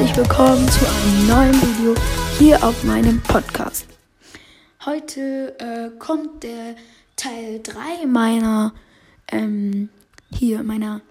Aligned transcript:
herzlich 0.00 0.16
willkommen 0.16 0.66
zu 0.66 0.80
einem 0.88 1.26
neuen 1.26 1.60
Video 1.60 1.94
hier 2.38 2.64
auf 2.64 2.84
meinem 2.84 3.20
Podcast. 3.20 3.84
Heute 4.86 5.54
äh, 5.58 5.90
kommt 5.98 6.42
der 6.42 6.74
Teil 7.16 7.60
3 7.62 8.06
meiner 8.06 8.72
ähm, 9.30 9.90
hier 10.32 10.62
meiner 10.62 11.02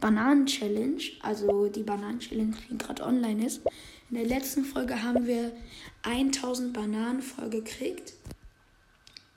Bananen-Challenge, 0.00 1.00
also 1.22 1.68
die 1.68 1.84
Bananen-Challenge, 1.84 2.56
die 2.68 2.78
gerade 2.78 3.04
online 3.04 3.46
ist. 3.46 3.60
In 4.10 4.16
der 4.16 4.26
letzten 4.26 4.64
Folge 4.64 5.00
haben 5.00 5.24
wir 5.28 5.52
1000 6.02 6.72
Bananen 6.72 7.22
voll 7.22 7.48
gekriegt. 7.48 8.14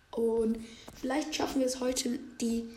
Und 0.09 0.57
vielleicht 0.99 1.35
schaffen 1.35 1.59
wir 1.59 1.67
es 1.67 1.79
heute, 1.79 2.17
die 2.41 2.67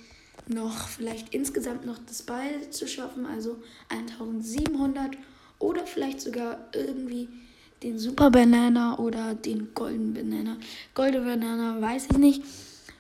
noch, 0.46 0.88
vielleicht 0.88 1.32
insgesamt 1.32 1.86
noch 1.86 1.96
das 2.06 2.21
beide 2.21 2.68
zu 2.68 2.86
schaffen, 2.86 3.25
also 3.25 3.63
1700 3.89 5.17
oder 5.58 5.86
vielleicht 5.86 6.21
sogar 6.21 6.68
irgendwie 6.72 7.29
den 7.82 7.98
Super 7.98 8.30
Banana 8.30 8.98
oder 8.98 9.35
den 9.35 9.75
Golden 9.75 10.14
Banana. 10.14 10.57
Golden 10.94 11.25
Banana 11.25 11.81
weiß 11.81 12.08
ich 12.11 12.18
nicht. 12.18 12.43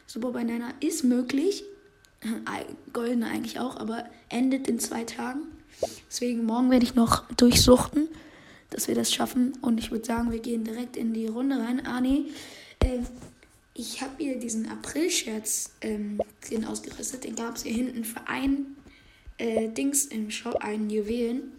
Super 0.06 0.30
Banana 0.30 0.72
ist 0.80 1.04
möglich. 1.04 1.64
Goldene 2.92 3.26
eigentlich 3.26 3.60
auch, 3.60 3.76
aber 3.76 4.04
endet 4.28 4.68
in 4.68 4.80
zwei 4.80 5.04
Tagen. 5.04 5.42
Deswegen 6.08 6.44
morgen 6.44 6.70
werde 6.70 6.84
ich 6.84 6.94
noch 6.94 7.30
durchsuchten, 7.32 8.08
dass 8.70 8.88
wir 8.88 8.94
das 8.94 9.12
schaffen. 9.12 9.52
Und 9.60 9.78
ich 9.78 9.90
würde 9.90 10.04
sagen, 10.04 10.32
wir 10.32 10.40
gehen 10.40 10.64
direkt 10.64 10.96
in 10.96 11.12
die 11.12 11.26
Runde 11.26 11.56
rein. 11.58 11.86
Ah, 11.86 12.00
nee. 12.00 12.24
Äh, 12.80 13.00
ich 13.74 14.02
habe 14.02 14.14
hier 14.18 14.38
diesen 14.38 14.68
April-Scherz 14.68 15.74
ähm, 15.82 16.20
ausgerüstet. 16.66 17.22
Den 17.22 17.36
gab 17.36 17.56
es 17.56 17.62
hier 17.62 17.72
hinten 17.72 18.04
für 18.04 18.26
ein 18.26 18.76
äh, 19.38 19.68
Dings 19.68 20.06
im 20.06 20.30
Shop, 20.30 20.56
einen 20.56 20.90
Juwelen. 20.90 21.52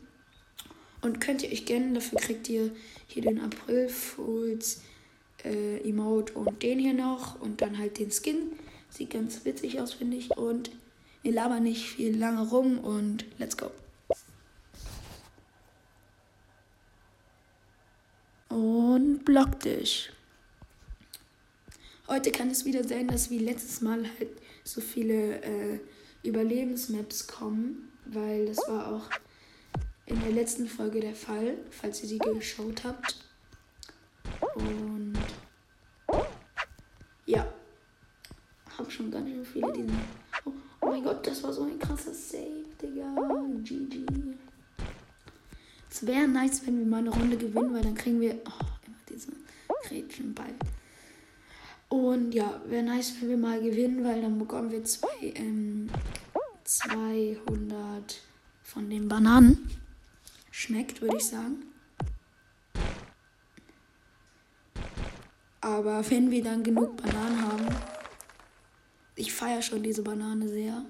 Und 1.01 1.21
könnt 1.21 1.43
ihr 1.43 1.51
euch 1.51 1.65
gönnen, 1.65 1.93
dafür 1.93 2.19
kriegt 2.19 2.49
ihr 2.49 2.71
hier 3.07 3.23
den 3.23 3.39
April 3.39 3.87
Fools 3.87 4.81
äh, 5.43 5.77
Emote 5.87 6.33
und 6.33 6.61
den 6.61 6.79
hier 6.79 6.93
noch 6.93 7.39
und 7.39 7.61
dann 7.61 7.77
halt 7.77 7.99
den 7.99 8.11
Skin. 8.11 8.53
Sieht 8.89 9.11
ganz 9.11 9.45
witzig 9.45 9.79
aus, 9.79 9.93
finde 9.93 10.17
ich. 10.17 10.31
Und 10.31 10.71
wir 11.21 11.31
labern 11.31 11.63
nicht 11.63 11.87
viel 11.87 12.17
lange 12.17 12.47
rum 12.49 12.79
und 12.79 13.25
let's 13.37 13.55
go. 13.55 13.71
Und 18.49 19.23
block 19.25 19.59
dich. 19.59 20.11
Heute 22.07 22.31
kann 22.31 22.49
es 22.49 22.65
wieder 22.65 22.83
sein, 22.83 23.07
dass 23.07 23.29
wie 23.29 23.37
letztes 23.37 23.81
Mal 23.81 24.03
halt 24.17 24.29
so 24.63 24.81
viele 24.81 25.41
äh, 25.43 25.79
Überlebensmaps 26.23 27.27
kommen, 27.27 27.91
weil 28.05 28.47
das 28.47 28.57
war 28.67 28.91
auch 28.93 29.09
in 30.09 30.19
der 30.21 30.31
letzten 30.31 30.67
Folge 30.67 30.99
der 30.99 31.15
Fall, 31.15 31.57
falls 31.69 32.01
ihr 32.01 32.09
sie 32.09 32.17
geschaut 32.17 32.83
habt. 32.83 33.15
Und 34.55 35.17
ja, 37.25 37.47
habe 38.77 38.89
schon 38.89 39.11
ganz 39.11 39.29
schön 39.29 39.45
viele 39.45 39.71
diesen. 39.71 39.99
Oh, 40.45 40.51
oh, 40.81 40.85
mein 40.87 41.03
Gott, 41.03 41.25
das 41.25 41.43
war 41.43 41.53
so 41.53 41.63
ein 41.63 41.77
krasser 41.77 42.13
Save, 42.13 42.65
Digga. 42.81 43.13
GG. 43.63 44.05
Es 45.91 46.05
wäre 46.05 46.27
nice, 46.27 46.65
wenn 46.65 46.79
wir 46.79 46.85
mal 46.85 46.97
eine 46.97 47.11
Runde 47.11 47.37
gewinnen, 47.37 47.73
weil 47.73 47.83
dann 47.83 47.95
kriegen 47.95 48.19
wir 48.19 48.33
oh, 48.33 48.65
immer 48.85 48.97
diesen 49.07 49.35
Gretchenball. 49.83 50.53
Und 51.89 52.33
ja, 52.33 52.61
wäre 52.67 52.83
nice, 52.83 53.13
wenn 53.19 53.29
wir 53.29 53.37
mal 53.37 53.61
gewinnen, 53.61 54.03
weil 54.03 54.21
dann 54.21 54.39
bekommen 54.39 54.71
wir 54.71 54.83
zwei, 54.83 55.33
ähm, 55.35 55.89
200 56.63 58.21
von 58.63 58.89
den 58.89 59.07
Bananen 59.07 59.78
schmeckt, 60.59 61.01
würde 61.01 61.17
ich 61.17 61.25
sagen. 61.25 61.63
Aber 65.61 66.09
wenn 66.09 66.31
wir 66.31 66.43
dann 66.43 66.63
genug 66.63 66.97
Bananen 66.97 67.41
haben, 67.41 67.67
ich 69.15 69.33
feiere 69.33 69.61
schon 69.61 69.83
diese 69.83 70.03
Banane 70.03 70.47
sehr. 70.47 70.85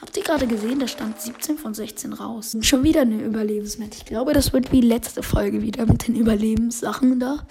Habt 0.00 0.16
ihr 0.16 0.22
gerade 0.22 0.46
gesehen, 0.46 0.78
da 0.78 0.86
stand 0.86 1.20
17 1.20 1.58
von 1.58 1.74
16 1.74 2.12
raus. 2.12 2.56
Schon 2.60 2.84
wieder 2.84 3.02
eine 3.02 3.20
Überlebensmatch. 3.22 3.98
Ich 3.98 4.04
glaube, 4.04 4.32
das 4.32 4.52
wird 4.52 4.70
wie 4.70 4.80
letzte 4.80 5.22
Folge 5.22 5.62
wieder 5.62 5.86
mit 5.86 6.06
den 6.06 6.14
Überlebenssachen 6.16 7.18
da. 7.18 7.46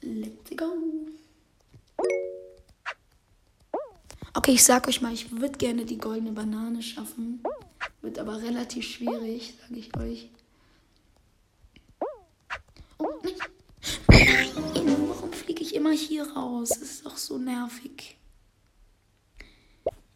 Let's 0.00 0.56
go. 0.56 0.83
Okay, 4.36 4.50
ich 4.52 4.64
sag 4.64 4.88
euch 4.88 5.00
mal, 5.00 5.12
ich 5.12 5.30
würde 5.30 5.56
gerne 5.56 5.84
die 5.84 5.96
goldene 5.96 6.32
Banane 6.32 6.82
schaffen. 6.82 7.40
Wird 8.02 8.18
aber 8.18 8.42
relativ 8.42 8.84
schwierig, 8.84 9.54
sage 9.60 9.78
ich 9.78 9.96
euch. 9.96 10.28
Oh, 12.98 13.12
nein. 13.22 13.34
Nein, 14.08 15.08
warum 15.08 15.32
fliege 15.32 15.62
ich 15.62 15.76
immer 15.76 15.92
hier 15.92 16.28
raus? 16.32 16.70
Das 16.70 16.82
ist 16.82 17.06
doch 17.06 17.16
so 17.16 17.38
nervig. 17.38 18.16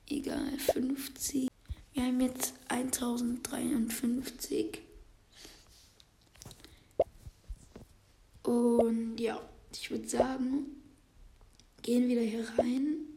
Egal, 0.09 0.59
50. 0.59 1.49
Wir 1.93 2.03
haben 2.03 2.21
jetzt 2.21 2.55
1053. 2.69 4.81
Und 8.43 9.19
ja, 9.19 9.41
ich 9.73 9.89
würde 9.91 10.09
sagen, 10.09 10.67
gehen 11.83 12.09
wieder 12.09 12.23
hier 12.23 12.49
rein. 12.59 13.08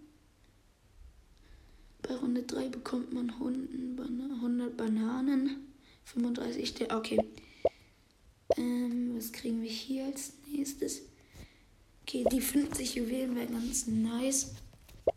Bei 2.12 2.18
Runde 2.18 2.44
3 2.44 2.68
bekommt 2.68 3.14
man 3.14 3.30
100 3.30 4.76
Bananen. 4.76 5.68
35 6.04 6.68
Sterne. 6.68 6.98
Okay. 6.98 7.20
Ähm, 8.58 9.14
was 9.16 9.32
kriegen 9.32 9.62
wir 9.62 9.70
hier 9.70 10.08
als 10.08 10.34
nächstes? 10.52 11.04
Okay, 12.02 12.26
die 12.30 12.42
50 12.42 12.96
Juwelen 12.96 13.38
wären 13.38 13.54
ganz 13.54 13.88
nice. 13.88 14.56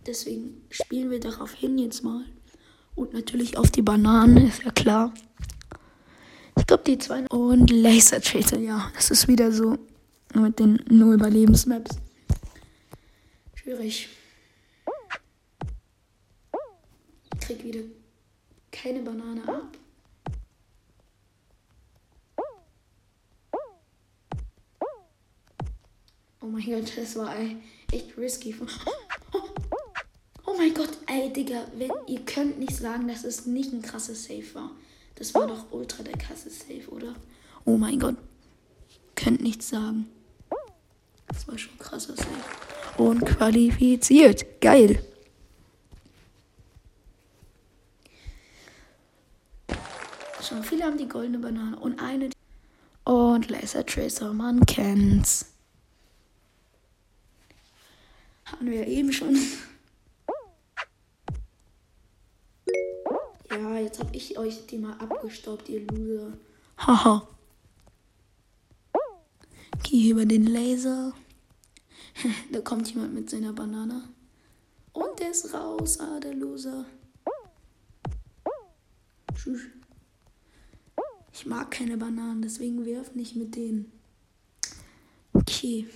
Deswegen 0.07 0.63
spielen 0.71 1.11
wir 1.11 1.19
darauf 1.19 1.53
hin 1.53 1.79
jetzt 1.79 2.05
mal. 2.05 2.25
Und 2.95 3.13
natürlich 3.13 3.57
auf 3.57 3.73
die 3.73 3.83
Bananen, 3.83 4.47
ist 4.47 4.63
ja 4.63 4.71
klar. 4.71 5.13
Ich 6.57 6.65
glaube, 6.65 6.85
die 6.87 6.99
zwei. 6.99 7.27
Und 7.27 7.73
Laser 7.73 8.21
Tracer, 8.21 8.61
ja. 8.61 8.93
Das 8.95 9.11
ist 9.11 9.27
wieder 9.27 9.51
so 9.51 9.79
mit 10.33 10.61
den 10.61 10.81
nur 10.89 11.15
Überlebensmaps. 11.15 11.97
Schwierig. 13.57 14.09
Krieg 17.47 17.63
wieder 17.63 17.81
keine 18.73 19.01
Banane 19.01 19.47
ab. 19.47 19.77
Oh 26.41 26.47
mein 26.47 26.65
Gott, 26.65 26.93
das 26.97 27.17
war 27.17 27.35
echt 27.91 28.19
risky. 28.19 28.55
Oh, 30.47 30.55
mein 30.57 30.75
Gott, 30.75 30.91
ey, 31.07 31.33
Digga, 31.33 31.67
wenn, 31.77 31.91
ihr 32.07 32.21
könnt 32.21 32.59
nicht 32.59 32.77
sagen, 32.77 33.09
dass 33.09 33.25
es 33.25 33.47
nicht 33.47 33.73
ein 33.73 33.83
krasses 33.83 34.25
Safe 34.25 34.55
war. 34.55 34.71
Das 35.15 35.35
war 35.35 35.47
doch 35.47 35.73
ultra 35.73 36.03
der 36.03 36.19
krasse 36.19 36.51
Safe, 36.51 36.87
oder? 36.91 37.15
Oh 37.65 37.77
mein 37.77 37.99
Gott. 37.99 38.17
Könnt 39.17 39.41
nichts 39.41 39.69
sagen. 39.71 40.07
Das 41.29 41.49
war 41.49 41.57
schon 41.57 41.79
krasser 41.79 42.15
Safe. 42.15 43.03
Und 43.03 43.25
qualifiziert. 43.25 44.61
Geil. 44.61 45.03
Schon 50.47 50.63
viele 50.85 50.93
haben 50.93 50.99
die 50.99 51.09
goldene 51.09 51.39
Banane 51.39 51.79
und 51.79 51.99
eine. 51.99 52.31
Und 53.05 53.49
Laser 53.49 53.85
Tracer, 53.87 54.33
man 54.33 54.65
kennt's. 54.67 55.47
Hatten 58.45 58.71
wir 58.71 58.87
eben 58.87 59.13
schon. 59.13 59.37
Ja, 63.51 63.79
jetzt 63.79 63.99
hab 63.99 64.15
ich 64.15 64.37
euch 64.39 64.67
die 64.67 64.79
mal 64.79 64.95
abgestaubt, 64.99 65.69
ihr 65.69 65.87
Loser. 65.87 66.33
Haha. 66.79 67.27
Geh 69.83 70.11
über 70.11 70.27
den 70.27 70.47
Laser. 70.47 71.15
da 72.53 72.61
kommt 72.61 72.93
jemand 72.93 73.15
mit 73.15 73.31
seiner 73.31 73.53
Banane. 73.53 74.09
Und 74.93 75.19
der 75.19 75.31
ist 75.31 75.53
raus, 75.55 75.99
ah, 76.01 76.21
der 76.21 76.35
Loser. 76.35 76.85
Tschüss. 79.35 79.63
Ich 81.37 81.47
mag 81.47 81.73
keine 81.73 81.97
Bananen, 81.97 82.43
deswegen 82.43 82.87
wirf 82.87 83.13
nicht 83.17 83.35
mit 83.35 83.57
denen. 83.57 83.91
Okay. 85.33 85.89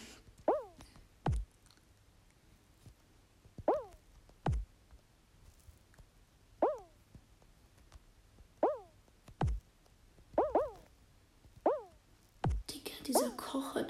Digga, 12.69 12.91
dieser 13.07 13.31
Kocher, 13.37 13.85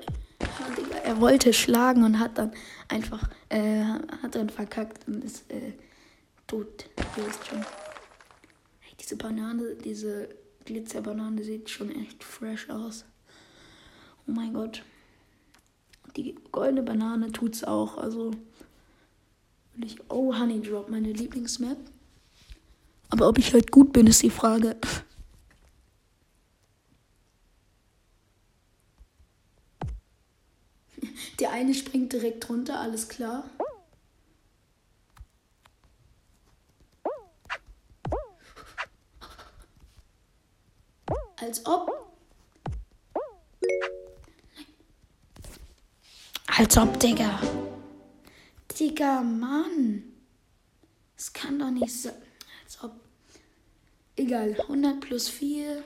Digga, 0.76 0.98
er 0.98 1.18
wollte 1.18 1.54
schlagen 1.54 2.04
und 2.04 2.18
hat 2.18 2.36
dann 2.36 2.52
einfach, 2.88 3.30
äh, 3.48 3.84
hat 4.22 4.34
dann 4.34 4.50
verkackt 4.50 5.08
und 5.08 5.24
ist, 5.24 5.50
äh, 5.50 5.72
tot. 6.46 6.90
Ihr 7.16 7.26
wisst 7.26 7.46
schon. 7.46 7.64
Hey, 8.80 8.94
Diese 9.00 9.16
Banane, 9.16 9.76
diese 9.76 10.28
Glitzerbanane 10.68 11.42
sieht 11.42 11.68
schon 11.70 11.90
echt 11.90 12.22
fresh 12.22 12.68
aus. 12.68 13.06
Oh 14.26 14.32
mein 14.32 14.52
Gott. 14.52 14.82
Die 16.14 16.34
goldene 16.52 16.82
Banane 16.82 17.32
tut's 17.32 17.64
auch. 17.64 17.96
Also 17.96 18.32
will 19.74 19.86
ich. 19.86 19.96
Oh, 20.10 20.38
Honey 20.38 20.60
Drop, 20.60 20.90
meine 20.90 21.10
Lieblingsmap. 21.10 21.78
Aber 23.08 23.28
ob 23.28 23.38
ich 23.38 23.54
halt 23.54 23.72
gut 23.72 23.94
bin, 23.94 24.06
ist 24.06 24.22
die 24.22 24.28
Frage. 24.28 24.76
Der 31.40 31.52
eine 31.52 31.72
springt 31.72 32.12
direkt 32.12 32.50
runter, 32.50 32.78
alles 32.78 33.08
klar. 33.08 33.48
Als 41.48 41.64
ob. 41.64 41.90
Als 46.46 46.76
ob, 46.76 47.00
Digga. 47.00 47.40
Digga, 48.78 49.22
Mann. 49.22 50.02
Das 51.16 51.32
kann 51.32 51.58
doch 51.58 51.70
nicht 51.70 51.90
sein. 51.90 52.12
Als 52.64 52.84
ob. 52.84 53.00
Egal. 54.16 54.60
100 54.60 55.00
plus 55.00 55.30
4 55.30 55.84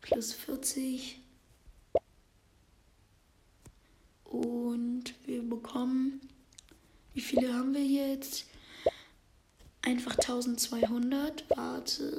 plus 0.00 0.32
40. 0.32 1.20
Und 4.24 5.14
wir 5.26 5.48
bekommen. 5.48 6.28
Wie 7.14 7.20
viele 7.20 7.54
haben 7.54 7.72
wir 7.72 7.86
jetzt? 7.86 8.46
Einfach 9.82 10.16
1200. 10.18 11.44
Warte. 11.50 12.18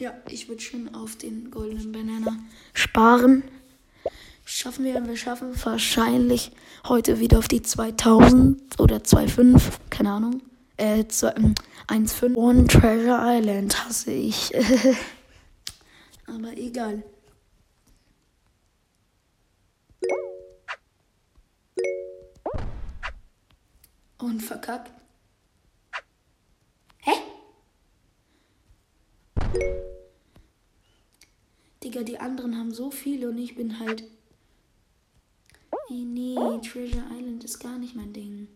Ja, 0.00 0.14
ich 0.28 0.48
würde 0.48 0.62
schon 0.62 0.94
auf 0.94 1.16
den 1.16 1.50
goldenen 1.50 1.90
Banana 1.90 2.38
sparen. 2.72 3.42
Schaffen 4.44 4.84
wir, 4.84 5.04
wir 5.04 5.16
schaffen 5.16 5.52
wahrscheinlich 5.64 6.52
heute 6.86 7.18
wieder 7.18 7.38
auf 7.38 7.48
die 7.48 7.62
2000 7.62 8.78
oder 8.78 8.98
2,5, 8.98 9.60
keine 9.90 10.12
Ahnung. 10.12 10.42
Äh, 10.76 11.00
1,5. 11.00 12.26
Ähm, 12.26 12.36
One 12.36 12.66
Treasure 12.68 13.18
Island 13.20 13.84
hasse 13.84 14.12
ich. 14.12 14.52
Aber 16.26 16.56
egal. 16.56 17.02
Und 24.18 24.40
verkackt. 24.42 24.92
Hä? 26.98 27.12
Digga, 31.88 32.02
die 32.02 32.18
anderen 32.18 32.58
haben 32.58 32.70
so 32.70 32.90
viele 32.90 33.30
und 33.30 33.38
ich 33.38 33.56
bin 33.56 33.80
halt. 33.80 34.04
Nee, 35.88 36.04
nee, 36.04 36.34
Treasure 36.60 37.04
Island 37.16 37.44
ist 37.44 37.60
gar 37.60 37.78
nicht 37.78 37.96
mein 37.96 38.12
Ding. 38.12 38.46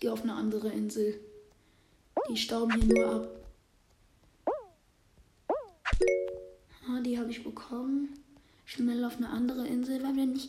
Gehe 0.00 0.12
auf 0.12 0.22
eine 0.22 0.34
andere 0.34 0.70
Insel. 0.70 1.20
Die 2.30 2.36
stauben 2.36 2.72
hier 2.80 2.94
nur 2.94 3.14
ab. 3.14 3.28
Ah, 6.88 7.00
die 7.04 7.18
habe 7.18 7.30
ich 7.30 7.44
bekommen. 7.44 8.18
Schnell 8.64 9.04
auf 9.04 9.16
eine 9.18 9.28
andere 9.28 9.66
Insel, 9.66 10.02
weil 10.02 10.16
wenn 10.16 10.34
ich 10.34 10.48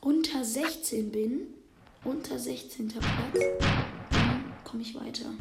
unter 0.00 0.44
16 0.44 1.10
bin, 1.10 1.54
unter 2.04 2.38
16. 2.38 2.88
Platz, 2.88 3.04
dann 4.10 4.52
komme 4.64 4.82
ich 4.82 4.94
weiter. 4.94 5.32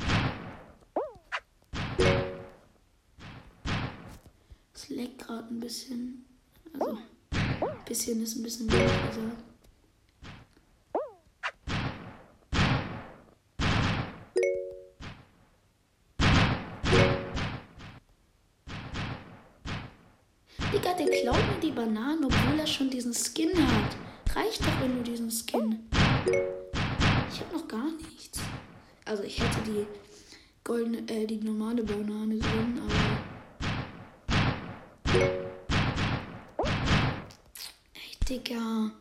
Es 4.74 4.90
leckt 4.90 5.20
gerade 5.20 5.48
ein 5.54 5.60
bisschen. 5.60 6.26
Also, 6.80 6.98
ein 7.32 7.86
bisschen 7.86 8.22
ist 8.22 8.36
ein 8.36 8.44
bisschen 8.44 8.72
wenig 8.72 9.10
gesagt. 9.10 9.55
Bananen, 21.86 22.26
obwohl 22.26 22.60
er 22.60 22.66
schon 22.66 22.90
diesen 22.90 23.14
Skin 23.14 23.52
hat. 23.56 23.96
Reicht 24.36 24.60
doch, 24.62 24.82
wenn 24.82 24.98
du 24.98 25.04
diesen 25.04 25.30
Skin. 25.30 25.88
Ich 27.32 27.40
hab 27.40 27.54
noch 27.54 27.68
gar 27.68 27.92
nichts. 27.92 28.40
Also 29.06 29.22
ich 29.22 29.40
hätte 29.40 29.60
die 29.68 29.86
goldene, 30.64 31.08
äh, 31.08 31.28
die 31.28 31.38
normale 31.38 31.84
Banane 31.84 32.40
drin, 32.40 32.82
aber. 32.82 32.94
Ey, 37.94 38.18
Digga. 38.28 38.92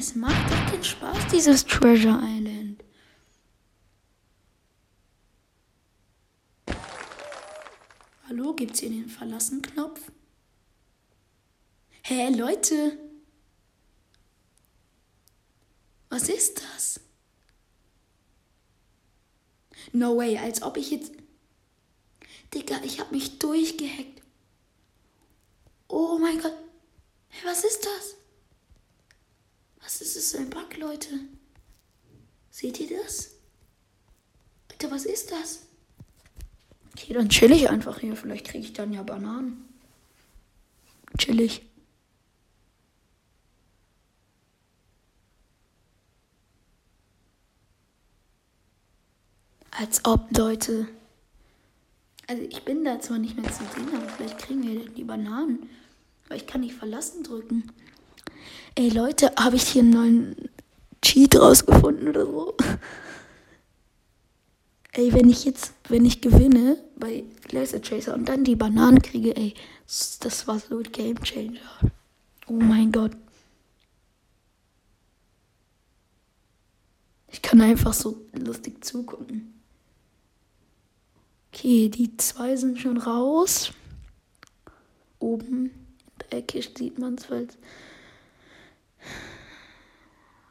Es 0.00 0.14
macht 0.14 0.50
doch 0.50 0.70
den 0.72 0.82
Spaß, 0.82 1.26
dieses 1.30 1.64
Treasure 1.64 2.18
Island. 2.20 2.82
Hallo, 8.26 8.54
gibt's 8.54 8.80
hier 8.80 8.88
den 8.88 9.10
Verlassen-Knopf? 9.10 10.10
Hä, 12.02 12.14
hey, 12.14 12.34
Leute? 12.34 12.98
Was 16.08 16.30
ist 16.30 16.62
das? 16.74 17.00
No 19.92 20.16
way, 20.16 20.38
als 20.38 20.62
ob 20.62 20.78
ich 20.78 20.90
jetzt... 20.90 21.12
Digga, 22.54 22.80
ich 22.82 22.98
hab 22.98 23.12
mich 23.12 23.38
durchgehackt. 23.38 24.19
Oh 25.92 26.18
mein 26.18 26.40
Gott. 26.40 26.54
Hey, 27.28 27.50
was 27.50 27.64
ist 27.64 27.84
das? 27.84 28.14
Was 29.82 30.00
ist 30.00 30.16
es 30.16 30.32
für 30.32 30.38
ein 30.38 30.50
Bug, 30.50 30.76
Leute? 30.76 31.08
Seht 32.50 32.78
ihr 32.78 33.02
das? 33.02 33.30
Alter, 34.70 34.90
was 34.92 35.04
ist 35.04 35.32
das? 35.32 35.62
Okay, 36.92 37.12
dann 37.12 37.28
chill 37.28 37.50
ich 37.50 37.68
einfach 37.68 37.98
hier. 37.98 38.14
Vielleicht 38.14 38.46
kriege 38.46 38.64
ich 38.64 38.72
dann 38.72 38.92
ja 38.92 39.02
Bananen. 39.02 39.68
Chillig. 41.18 41.62
Als 49.72 50.04
ob, 50.04 50.36
Leute. 50.36 50.86
Also 52.30 52.44
ich 52.44 52.62
bin 52.62 52.84
da 52.84 53.00
zwar 53.00 53.18
nicht 53.18 53.36
mehr 53.36 53.50
zu 53.50 53.64
sehen, 53.74 53.88
aber 53.92 54.08
vielleicht 54.08 54.38
kriegen 54.38 54.62
wir 54.62 54.88
die 54.88 55.02
Bananen. 55.02 55.68
Aber 56.26 56.36
ich 56.36 56.46
kann 56.46 56.60
nicht 56.60 56.76
verlassen 56.76 57.24
drücken. 57.24 57.72
Ey 58.76 58.88
Leute, 58.88 59.32
habe 59.36 59.56
ich 59.56 59.64
hier 59.64 59.82
einen 59.82 59.90
neuen 59.90 60.48
Cheat 61.02 61.34
rausgefunden 61.34 62.06
oder 62.06 62.26
so? 62.26 62.54
Ey, 64.92 65.12
wenn 65.12 65.28
ich 65.28 65.44
jetzt, 65.44 65.72
wenn 65.88 66.04
ich 66.04 66.20
gewinne 66.20 66.76
bei 66.94 67.24
Laser 67.50 67.80
Chaser 67.80 68.14
und 68.14 68.28
dann 68.28 68.44
die 68.44 68.54
Bananen 68.54 69.02
kriege, 69.02 69.36
ey, 69.36 69.54
das 70.20 70.46
war 70.46 70.60
so 70.60 70.78
ein 70.78 70.84
Game 70.84 71.20
Changer. 71.24 71.58
Oh 72.46 72.52
mein 72.52 72.92
Gott. 72.92 73.16
Ich 77.26 77.42
kann 77.42 77.60
einfach 77.60 77.92
so 77.92 78.24
lustig 78.32 78.84
zugucken. 78.84 79.59
Okay, 81.52 81.88
die 81.88 82.16
zwei 82.16 82.54
sind 82.56 82.78
schon 82.78 82.96
raus. 82.96 83.72
Oben 85.18 85.66
in 85.66 86.18
der 86.30 86.38
Ecke 86.38 86.62
sieht 86.62 86.98
man 86.98 87.16
es, 87.16 87.28
weil 87.28 87.48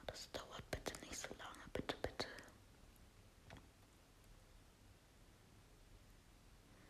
das 0.08 0.30
dauert 0.32 0.70
bitte 0.70 0.94
nicht 1.06 1.16
so 1.18 1.30
lange, 1.30 1.64
bitte, 1.74 1.96
bitte. 2.02 2.28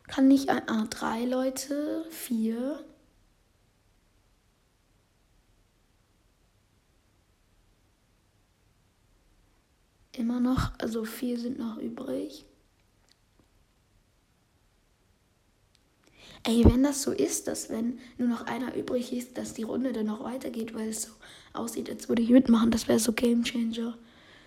Kann 0.08 0.30
ich 0.30 0.50
ein, 0.50 0.68
ah, 0.68 0.86
drei 0.90 1.24
Leute, 1.24 2.04
vier. 2.10 2.84
Immer 10.12 10.40
noch, 10.40 10.72
also 10.78 11.04
vier 11.04 11.38
sind 11.38 11.58
noch 11.58 11.78
übrig. 11.78 12.44
Ey, 16.44 16.64
wenn 16.64 16.82
das 16.82 17.02
so 17.02 17.12
ist, 17.12 17.46
dass 17.48 17.68
wenn 17.70 17.98
nur 18.18 18.28
noch 18.28 18.46
einer 18.46 18.74
übrig 18.74 19.12
ist, 19.12 19.36
dass 19.36 19.54
die 19.54 19.62
Runde 19.62 19.92
dann 19.92 20.06
noch 20.06 20.24
weitergeht, 20.24 20.74
weil 20.74 20.88
es 20.88 21.02
so 21.02 21.10
aussieht, 21.52 21.90
als 21.90 22.08
würde 22.08 22.22
ich 22.22 22.30
mitmachen, 22.30 22.70
das 22.70 22.88
wäre 22.88 22.98
so 22.98 23.12
Game 23.12 23.44
Changer. 23.44 23.96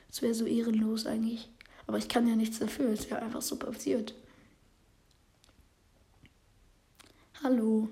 Das 0.09 0.21
wäre 0.21 0.33
so 0.33 0.45
ehrenlos 0.45 1.05
eigentlich. 1.05 1.49
Aber 1.87 1.97
ich 1.97 2.07
kann 2.09 2.27
ja 2.27 2.35
nichts 2.35 2.59
dafür, 2.59 2.89
es 2.91 3.09
ja 3.09 3.17
einfach 3.17 3.41
so 3.41 3.57
passiert. 3.57 4.13
Hallo. 7.43 7.89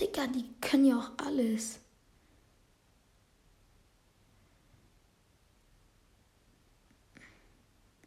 Digga, 0.00 0.26
die 0.28 0.44
können 0.60 0.86
ja 0.86 0.98
auch 0.98 1.10
alles. 1.26 1.80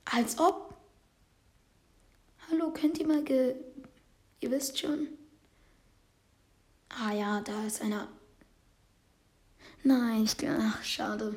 Als 0.05 0.37
ob. 0.39 0.70
Könnt 2.73 2.97
ihr 2.99 3.07
mal 3.07 3.23
ge... 3.23 3.55
Ihr 4.39 4.51
wisst 4.51 4.79
schon. 4.79 5.07
Ah 6.89 7.11
ja, 7.13 7.41
da 7.41 7.65
ist 7.65 7.81
einer. 7.81 8.07
Nein, 9.83 10.23
ich... 10.23 10.35
Ach, 10.47 10.83
schade. 10.83 11.35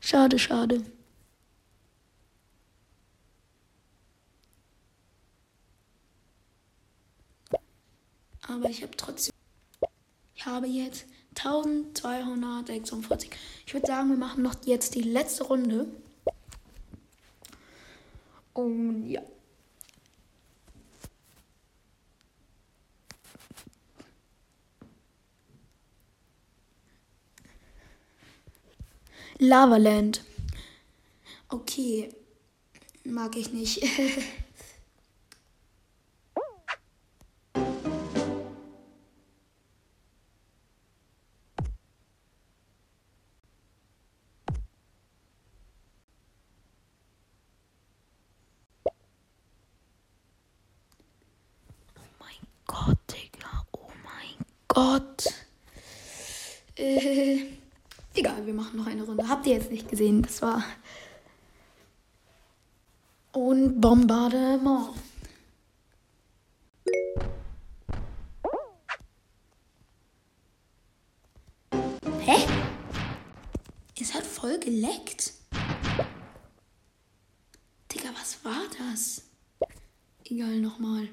Schade, 0.00 0.38
schade. 0.38 0.84
Aber 8.42 8.68
ich 8.68 8.82
habe 8.82 8.96
trotzdem. 8.96 9.32
Ich 10.34 10.44
habe 10.44 10.66
jetzt 10.66 11.06
1246. 11.36 13.30
Ich 13.66 13.74
würde 13.74 13.86
sagen, 13.86 14.10
wir 14.10 14.16
machen 14.16 14.42
noch 14.42 14.54
jetzt 14.64 14.94
die 14.94 15.02
letzte 15.02 15.44
Runde. 15.44 15.86
Und 18.52 19.08
ja. 19.08 19.22
Lavaland. 29.38 30.22
Okay. 31.48 32.14
Mag 33.04 33.36
ich 33.36 33.52
nicht. 33.52 33.82
Gott. 54.82 55.32
Äh, 56.76 57.38
egal, 58.14 58.44
wir 58.44 58.52
machen 58.52 58.78
noch 58.78 58.86
eine 58.88 59.04
Runde. 59.04 59.28
Habt 59.28 59.46
ihr 59.46 59.52
jetzt 59.52 59.70
nicht 59.70 59.88
gesehen? 59.88 60.22
Das 60.22 60.42
war. 60.42 60.64
Und 63.30 63.80
Bombardement. 63.80 64.88
Hä? 72.18 72.44
Es 74.00 74.12
hat 74.12 74.26
voll 74.26 74.58
geleckt. 74.58 75.32
Digga, 77.92 78.08
was 78.20 78.44
war 78.44 78.62
das? 78.76 79.22
Egal, 80.24 80.58
nochmal. 80.58 81.08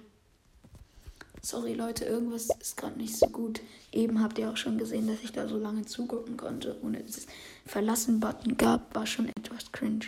Sorry 1.42 1.74
Leute, 1.74 2.06
irgendwas 2.06 2.50
ist 2.60 2.78
gerade 2.78 2.98
nicht 2.98 3.16
so 3.16 3.28
gut. 3.28 3.62
Eben 3.92 4.22
habt 4.22 4.38
ihr 4.38 4.50
auch 4.50 4.58
schon 4.58 4.78
gesehen, 4.78 5.08
dass 5.08 5.24
ich 5.24 5.32
da 5.32 5.48
so 5.48 5.58
lange 5.58 5.86
zugucken 5.86 6.38
konnte, 6.38 6.78
ohne 6.84 7.02
dass 7.02 7.18
es 7.18 7.28
Verlassen-Button 7.66 8.58
gab, 8.58 8.94
war 8.94 9.06
schon 9.08 9.30
etwas 9.30 9.72
cringe. 9.72 10.06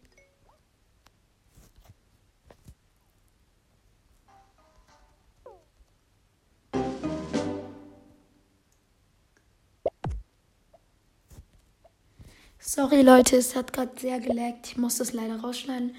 Sorry 12.60 13.02
Leute, 13.02 13.36
es 13.38 13.56
hat 13.56 13.74
gerade 13.74 14.00
sehr 14.00 14.20
gelaggt. 14.20 14.68
Ich 14.68 14.78
muss 14.78 14.98
das 14.98 15.12
leider 15.12 15.40
rausschneiden. 15.42 15.96